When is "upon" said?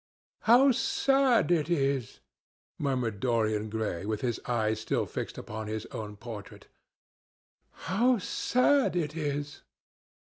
5.37-5.67